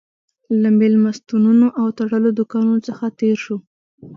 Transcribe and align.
له 0.61 0.69
مېلمستونونو 0.79 1.67
او 1.79 1.85
تړلو 1.97 2.29
دوکانونو 2.39 2.79
څخه 2.87 3.05
تېر 3.19 3.35
شوو. 3.43 3.57